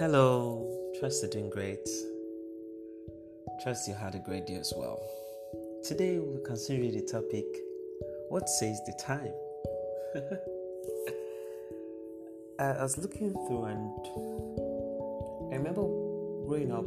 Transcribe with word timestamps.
Hello, 0.00 0.64
trust 0.98 1.22
you're 1.22 1.30
doing 1.30 1.50
great. 1.50 1.86
Trust 3.62 3.86
you 3.86 3.92
had 3.92 4.14
a 4.14 4.18
great 4.18 4.46
day 4.46 4.54
as 4.54 4.72
well. 4.74 4.98
Today 5.84 6.18
we'll 6.18 6.40
consider 6.40 6.90
the 6.90 7.02
topic 7.02 7.44
What 8.30 8.48
says 8.48 8.80
the 8.86 8.94
time? 8.94 9.34
I 12.58 12.82
was 12.82 12.96
looking 12.96 13.34
through 13.46 13.64
and 13.64 13.92
I 15.52 15.56
remember 15.56 15.84
growing 16.48 16.72
up, 16.72 16.86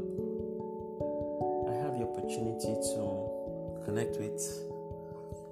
I 1.69 1.75
had 1.85 1.93
the 1.93 2.05
opportunity 2.09 2.73
to 2.95 3.83
connect 3.85 4.17
with 4.17 4.41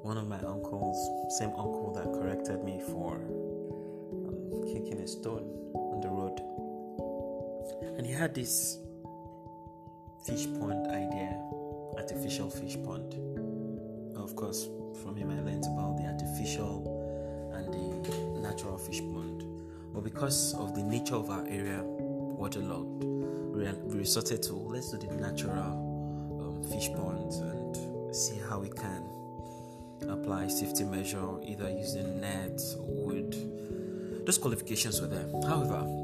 one 0.01 0.17
of 0.17 0.27
my 0.27 0.39
uncles, 0.39 0.97
same 1.37 1.51
uncle 1.51 1.93
that 1.93 2.11
corrected 2.11 2.63
me 2.63 2.81
for 2.87 3.17
um, 3.21 4.63
kicking 4.65 4.99
a 4.99 5.07
stone 5.07 5.45
on 5.75 6.01
the 6.01 6.09
road. 6.09 6.41
And 8.01 8.09
he 8.09 8.15
had 8.15 8.33
this 8.33 8.79
fish 10.25 10.47
pond 10.59 10.87
idea, 10.87 11.39
artificial 11.95 12.49
fish 12.49 12.75
pond. 12.83 13.13
Of 14.17 14.35
course, 14.35 14.67
from 15.03 15.15
him 15.15 15.29
I 15.29 15.35
learned 15.35 15.65
about 15.65 15.97
the 15.97 16.05
artificial 16.05 17.51
and 17.53 17.71
the 17.71 18.39
natural 18.41 18.79
fish 18.79 19.01
pond. 19.01 19.43
But 19.93 20.03
because 20.03 20.55
of 20.55 20.73
the 20.73 20.81
nature 20.81 21.13
of 21.13 21.29
our 21.29 21.45
area, 21.45 21.83
waterlogged, 21.83 23.03
we 23.03 23.99
resorted 23.99 24.41
to 24.41 24.53
let's 24.55 24.89
do 24.89 24.97
the 24.97 25.17
natural 25.17 25.53
um, 26.41 26.63
fish 26.71 26.89
ponds 26.95 27.37
and 27.37 28.15
see 28.15 28.39
how 28.49 28.61
we 28.61 28.69
can 28.69 29.03
apply 30.09 30.47
safety 30.47 30.85
measure 30.85 31.39
either 31.43 31.69
using 31.69 32.19
nets 32.19 32.73
or 32.79 32.87
wood. 32.87 34.25
Those 34.25 34.39
qualifications 34.39 34.99
were 34.99 35.07
there. 35.07 35.27
However, 35.47 36.00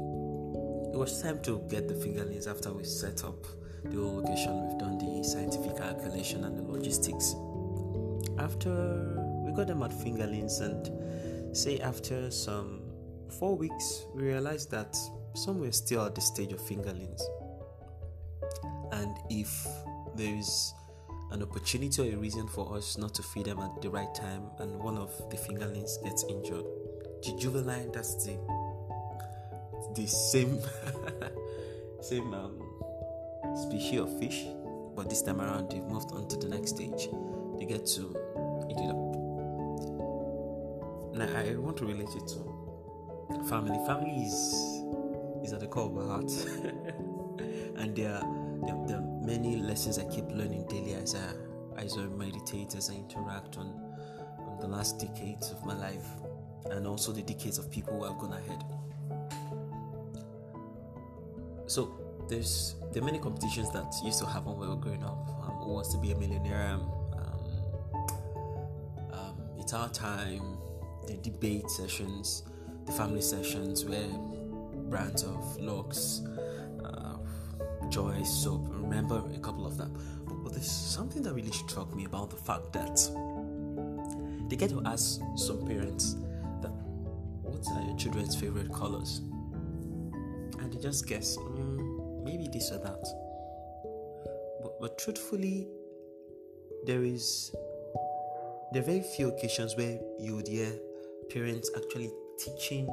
it 0.92 0.96
was 0.96 1.22
time 1.22 1.40
to 1.42 1.60
get 1.68 1.88
the 1.88 1.94
fingerlings 1.94 2.46
after 2.46 2.72
we 2.72 2.84
set 2.84 3.24
up 3.24 3.46
the 3.84 3.96
whole 3.96 4.22
location. 4.22 4.68
We've 4.68 4.78
done 4.78 4.98
the 4.98 5.22
scientific 5.24 5.76
calculation 5.76 6.44
and 6.44 6.58
the 6.58 6.62
logistics. 6.62 7.34
After 8.38 8.70
we 9.44 9.52
got 9.52 9.66
them 9.66 9.82
at 9.82 9.92
fingerlings, 9.92 10.60
and 10.60 11.56
say 11.56 11.80
after 11.80 12.30
some 12.30 12.82
four 13.38 13.56
weeks, 13.56 14.06
we 14.14 14.24
realized 14.24 14.70
that 14.70 14.96
some 15.34 15.60
were 15.60 15.72
still 15.72 16.04
at 16.06 16.14
the 16.14 16.20
stage 16.20 16.52
of 16.52 16.60
fingerlings. 16.60 17.20
And 18.92 19.16
if 19.30 19.66
there 20.16 20.34
is 20.34 20.74
an 21.30 21.42
opportunity 21.42 22.02
or 22.02 22.14
a 22.14 22.16
reason 22.16 22.48
for 22.48 22.76
us 22.76 22.96
not 22.96 23.14
to 23.14 23.22
feed 23.22 23.46
them 23.46 23.60
at 23.60 23.82
the 23.82 23.90
right 23.90 24.12
time, 24.14 24.44
and 24.58 24.78
one 24.78 24.96
of 24.96 25.12
the 25.30 25.36
fingerlings 25.36 26.02
gets 26.02 26.24
injured, 26.24 26.64
the 27.22 27.36
juvenile 27.38 27.90
that's 27.92 28.24
the 28.24 28.32
the 29.94 30.06
same 30.06 30.60
same 32.00 32.32
um, 32.34 32.62
species 33.56 34.00
of 34.00 34.18
fish, 34.18 34.44
but 34.94 35.08
this 35.08 35.22
time 35.22 35.40
around 35.40 35.70
they've 35.70 35.82
moved 35.82 36.12
on 36.12 36.28
to 36.28 36.36
the 36.36 36.48
next 36.48 36.76
stage. 36.76 37.08
They 37.58 37.64
get 37.66 37.86
to 37.86 38.16
eat 38.70 38.78
it 38.78 38.90
up. 38.90 39.08
Now 41.14 41.28
I 41.36 41.56
want 41.56 41.76
to 41.78 41.86
relate 41.86 42.14
it 42.14 42.26
to 42.28 43.44
family. 43.48 43.78
Family 43.86 44.24
is 44.24 44.84
is 45.42 45.52
at 45.52 45.60
the 45.60 45.66
core 45.66 45.86
of 45.86 45.92
my 45.94 46.04
heart, 46.04 46.30
and 47.76 47.96
there 47.96 48.14
are, 48.14 48.86
there, 48.86 48.96
are 48.96 49.24
many 49.24 49.56
lessons 49.56 49.98
I 49.98 50.04
keep 50.04 50.26
learning 50.30 50.66
daily 50.68 50.94
as 50.94 51.14
I 51.14 51.82
as 51.82 51.96
I 51.96 52.06
meditate, 52.06 52.74
as 52.74 52.90
I 52.90 52.94
interact 52.94 53.56
on, 53.56 53.66
on 54.38 54.58
the 54.60 54.66
last 54.66 54.98
decades 54.98 55.50
of 55.52 55.64
my 55.64 55.74
life, 55.74 56.06
and 56.70 56.86
also 56.86 57.12
the 57.12 57.22
decades 57.22 57.58
of 57.58 57.70
people 57.70 57.98
who 57.98 58.04
have 58.04 58.18
gone 58.18 58.32
ahead. 58.32 58.64
So 61.68 61.94
there's 62.28 62.74
there 62.92 63.02
are 63.02 63.04
many 63.04 63.18
competitions 63.18 63.70
that 63.72 63.94
used 64.02 64.18
to 64.20 64.26
happen 64.26 64.56
when 64.56 64.68
we 64.68 64.74
were 64.74 64.80
growing 64.80 65.04
up. 65.04 65.28
Um, 65.42 65.56
who 65.62 65.74
wants 65.74 65.92
to 65.92 65.98
be 65.98 66.12
a 66.12 66.16
millionaire? 66.16 66.70
Um, 66.70 66.90
um, 69.12 69.36
it's 69.58 69.74
our 69.74 69.90
time. 69.90 70.56
The 71.06 71.18
debate 71.18 71.70
sessions, 71.70 72.42
the 72.86 72.92
family 72.92 73.20
sessions 73.20 73.84
where 73.84 74.08
brands 74.88 75.22
of 75.22 75.60
Lux, 75.60 76.22
uh, 76.84 77.18
joy, 77.90 78.22
soap. 78.22 78.66
Remember 78.70 79.22
a 79.34 79.38
couple 79.38 79.66
of 79.66 79.76
them. 79.76 79.94
But, 80.26 80.42
but 80.42 80.52
there's 80.52 80.70
something 80.70 81.22
that 81.22 81.34
really 81.34 81.52
struck 81.52 81.94
me 81.94 82.06
about 82.06 82.30
the 82.30 82.36
fact 82.36 82.72
that 82.72 82.98
they 84.48 84.56
get 84.56 84.70
to 84.70 84.82
ask 84.86 85.20
some 85.36 85.66
parents 85.66 86.14
that 86.62 86.70
what 87.42 87.66
are 87.76 87.86
your 87.86 87.96
children's 87.98 88.34
favorite 88.34 88.72
colors, 88.72 89.20
just 90.80 91.06
guess. 91.06 91.36
Mm, 91.36 92.24
maybe 92.24 92.48
this 92.48 92.70
or 92.70 92.78
that. 92.78 93.04
But, 94.62 94.80
but 94.80 94.98
truthfully, 94.98 95.68
there 96.86 97.02
is 97.02 97.52
there 98.72 98.82
are 98.82 98.84
very 98.84 99.00
few 99.00 99.28
occasions 99.28 99.76
where 99.76 99.98
you 100.18 100.36
would 100.36 100.48
hear 100.48 100.70
parents 101.30 101.70
actually 101.76 102.10
teaching 102.38 102.86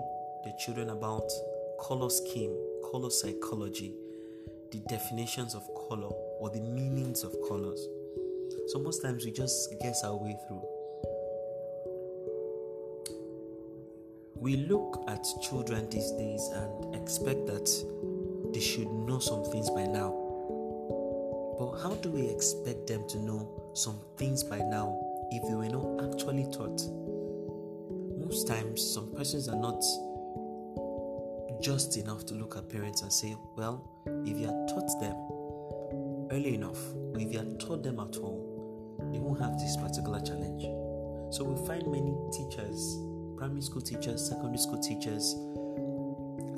their 0.43 0.53
children 0.57 0.89
about 0.89 1.29
color 1.81 2.09
scheme, 2.09 2.55
color 2.91 3.09
psychology, 3.09 3.93
the 4.71 4.79
definitions 4.87 5.53
of 5.53 5.63
color 5.89 6.09
or 6.39 6.49
the 6.49 6.61
meanings 6.61 7.23
of 7.23 7.35
colors. 7.47 7.87
So 8.67 8.79
most 8.79 9.01
times 9.01 9.25
we 9.25 9.31
just 9.31 9.73
guess 9.81 10.03
our 10.03 10.15
way 10.15 10.37
through. 10.47 10.63
We 14.45 14.57
look 14.57 15.03
at 15.07 15.25
children 15.41 15.89
these 15.89 16.11
days 16.11 16.51
and 16.53 16.93
expect 16.93 17.47
that 17.47 17.67
they 18.53 18.59
should 18.59 18.87
know 18.87 19.17
some 19.17 19.43
things 19.43 19.71
by 19.71 19.87
now. 19.87 20.13
But 21.57 21.79
how 21.81 21.95
do 22.03 22.11
we 22.11 22.29
expect 22.29 22.85
them 22.85 23.07
to 23.07 23.17
know 23.17 23.49
some 23.73 23.99
things 24.17 24.43
by 24.43 24.59
now 24.59 25.01
if 25.31 25.41
they 25.47 25.55
were 25.55 25.67
not 25.67 26.13
actually 26.13 26.43
taught? 26.51 26.79
Most 28.23 28.47
times, 28.47 28.87
some 28.93 29.11
persons 29.15 29.49
are 29.49 29.55
not 29.55 29.81
just 31.59 31.97
enough 31.97 32.27
to 32.27 32.35
look 32.35 32.55
at 32.55 32.69
parents 32.69 33.01
and 33.01 33.11
say, 33.11 33.35
well, 33.55 33.89
if 34.27 34.37
you 34.37 34.45
had 34.45 34.67
taught 34.67 34.99
them 35.01 35.15
early 36.31 36.53
enough, 36.53 36.77
or 36.93 37.19
if 37.19 37.33
you 37.33 37.39
had 37.39 37.59
taught 37.59 37.81
them 37.81 37.99
at 37.99 38.15
all, 38.17 39.01
they 39.11 39.17
won't 39.17 39.41
have 39.41 39.57
this 39.57 39.75
particular 39.75 40.19
challenge. 40.19 40.65
So 41.33 41.43
we 41.45 41.65
find 41.65 41.87
many 41.87 42.15
teachers, 42.31 42.99
primary 43.37 43.61
school 43.61 43.81
teachers, 43.81 44.27
secondary 44.27 44.57
school 44.57 44.79
teachers, 44.79 45.35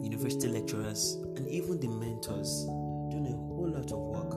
university 0.02 0.48
lecturers, 0.48 1.18
and 1.36 1.48
even 1.48 1.80
the 1.80 1.88
mentors 1.88 2.66
doing 3.10 3.28
a 3.28 3.36
whole 3.54 3.70
lot 3.70 3.92
of 3.92 4.00
work 4.00 4.32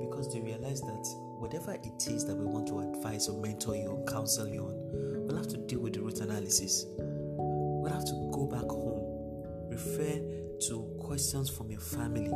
because 0.00 0.32
they 0.32 0.40
realize 0.40 0.80
that 0.80 1.06
whatever 1.38 1.72
it 1.72 2.06
is 2.08 2.26
that 2.26 2.36
we 2.36 2.44
want 2.44 2.66
to 2.68 2.80
advise 2.80 3.28
or 3.28 3.40
mentor 3.40 3.76
you 3.76 3.88
or 3.88 4.04
counsel 4.04 4.48
you 4.48 4.62
on, 4.62 5.26
we'll 5.26 5.36
have 5.36 5.48
to 5.48 5.56
deal 5.56 5.80
with 5.80 5.94
the 5.94 6.00
root 6.00 6.20
analysis. 6.20 6.86
We'll 6.98 7.92
have 7.92 8.04
to 8.04 8.30
go 8.32 8.46
back 8.46 8.68
home, 8.68 9.68
refer 9.68 10.20
to 10.68 10.96
questions 11.00 11.48
from 11.50 11.70
your 11.70 11.80
family. 11.80 12.30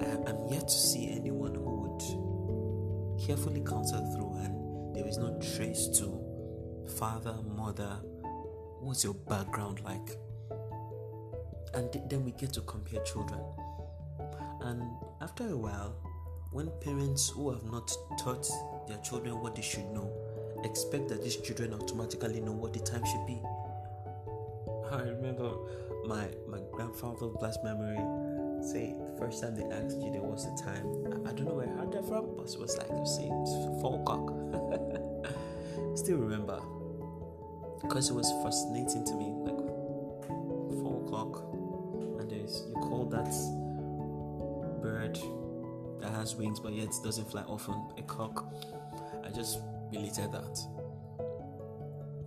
I, 0.00 0.30
am 0.30 0.48
yet 0.50 0.68
to 0.68 0.74
see 0.74 1.10
anyone 1.10 1.54
who 1.54 1.80
would 1.82 3.26
carefully 3.26 3.62
counsel 3.62 4.04
through 4.14 4.44
and 4.44 4.94
there 4.94 5.06
is 5.06 5.18
no 5.18 5.38
trace 5.40 5.88
to 5.98 6.27
father, 6.88 7.36
mother, 7.56 7.98
what's 8.80 9.04
your 9.04 9.14
background 9.14 9.80
like? 9.84 10.16
And 11.74 11.90
then 12.08 12.24
we 12.24 12.32
get 12.32 12.52
to 12.54 12.60
compare 12.62 13.02
children. 13.02 13.40
And 14.60 14.82
after 15.20 15.48
a 15.48 15.56
while, 15.56 15.94
when 16.50 16.70
parents 16.80 17.28
who 17.28 17.50
have 17.50 17.64
not 17.64 17.90
taught 18.18 18.48
their 18.88 18.98
children 18.98 19.40
what 19.40 19.54
they 19.54 19.62
should 19.62 19.86
know 19.90 20.10
expect 20.64 21.08
that 21.08 21.22
these 21.22 21.36
children 21.36 21.74
automatically 21.74 22.40
know 22.40 22.52
what 22.52 22.72
the 22.72 22.80
time 22.80 23.04
should 23.04 23.26
be. 23.26 23.40
I 24.90 25.02
remember 25.02 25.52
my 26.06 26.28
my 26.48 26.58
grandfather, 26.72 27.28
blessed 27.28 27.62
memory, 27.62 27.98
say 28.62 28.94
the 28.98 29.18
first 29.18 29.42
time 29.42 29.54
they 29.54 29.64
asked 29.64 30.00
you 30.00 30.10
there 30.10 30.22
was 30.22 30.46
a 30.46 30.64
time. 30.64 30.86
I, 31.06 31.30
I 31.30 31.32
don't 31.32 31.44
know 31.44 31.54
where 31.54 31.68
I 31.68 31.78
heard 31.78 31.92
that 31.92 32.06
from, 32.08 32.34
but 32.36 32.48
it 32.48 32.58
was 32.58 32.76
like 32.78 32.88
you 32.88 33.06
see, 33.06 33.28
it's 33.28 33.80
four 33.80 34.00
o'clock. 34.00 34.32
Still 35.96 36.16
remember 36.16 36.60
because 37.82 38.10
it 38.10 38.14
was 38.14 38.30
fascinating 38.42 39.04
to 39.04 39.14
me. 39.14 39.32
Like 39.44 39.58
four 40.80 41.02
o'clock, 41.04 41.42
and 42.20 42.30
there's 42.30 42.64
you 42.68 42.74
call 42.74 43.06
that 43.10 43.28
bird 44.82 45.18
that 46.00 46.12
has 46.12 46.36
wings 46.36 46.60
but 46.60 46.72
yet 46.72 46.90
doesn't 47.02 47.30
fly 47.30 47.42
often 47.42 47.74
a 47.98 48.02
cock. 48.02 48.52
I 49.24 49.30
just 49.30 49.58
related 49.92 50.32
that. 50.32 50.58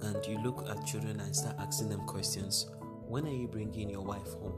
And 0.01 0.25
you 0.25 0.39
look 0.43 0.67
at 0.69 0.85
children 0.85 1.19
and 1.19 1.35
start 1.35 1.55
asking 1.59 1.89
them 1.89 2.01
questions. 2.01 2.67
When 3.07 3.25
are 3.25 3.33
you 3.33 3.47
bringing 3.47 3.89
your 3.89 4.01
wife 4.01 4.33
home? 4.33 4.53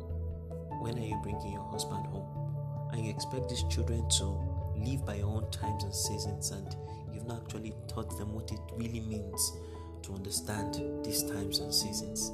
When 0.81 0.97
are 0.97 1.05
you 1.05 1.19
bringing 1.21 1.53
your 1.53 1.63
husband 1.69 2.05
home? 2.07 2.89
And 2.91 3.03
you 3.05 3.11
expect 3.11 3.49
these 3.49 3.63
children 3.63 4.07
to 4.17 4.37
live 4.75 5.05
by 5.05 5.15
your 5.15 5.27
own 5.27 5.49
times 5.51 5.83
and 5.83 5.93
seasons, 5.93 6.51
and 6.51 6.75
you've 7.11 7.25
not 7.25 7.43
actually 7.43 7.73
taught 7.87 8.17
them 8.17 8.33
what 8.33 8.51
it 8.51 8.59
really 8.77 9.01
means 9.01 9.53
to 10.03 10.13
understand 10.13 10.75
these 11.03 11.23
times 11.23 11.59
and 11.59 11.73
seasons. 11.73 12.31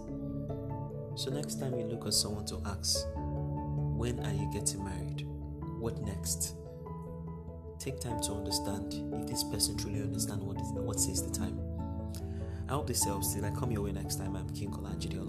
So, 1.16 1.32
next 1.32 1.60
time 1.60 1.78
you 1.78 1.86
look 1.86 2.06
at 2.06 2.14
someone 2.14 2.46
to 2.48 2.62
ask, 2.66 3.06
When 3.16 4.20
are 4.26 4.34
you 4.34 4.50
getting 4.52 4.84
married? 4.84 5.26
What 5.80 6.02
next? 6.02 6.56
Take 7.80 8.00
time 8.00 8.22
to 8.22 8.34
understand 8.34 8.94
if 9.22 9.28
this 9.28 9.44
person 9.44 9.78
truly 9.78 10.02
understands 10.02 10.44
what 10.44 10.58
is 10.58 10.72
what 10.74 11.00
says 11.00 11.24
the 11.24 11.32
time. 11.32 11.60
I 12.68 12.74
hope 12.74 12.88
this 12.88 13.04
helps. 13.04 13.34
Till 13.34 13.46
I 13.46 13.52
come 13.52 13.72
your 13.72 13.84
way 13.84 13.92
next 13.92 14.16
time, 14.16 14.36
I'm 14.36 14.50
King 14.50 14.72
Kolanjidi. 14.72 15.20